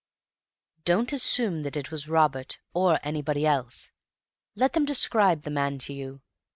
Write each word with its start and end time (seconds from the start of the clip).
"Don't 0.83 1.13
assume 1.13 1.61
that 1.61 1.77
it 1.77 1.91
was 1.91 2.07
Robert—or 2.07 2.99
anybody 3.03 3.45
else. 3.45 3.91
Let 4.55 4.73
them 4.73 4.83
describe 4.83 5.43
the 5.43 5.51
man 5.51 5.77
to 5.77 5.93
you. 5.93 6.23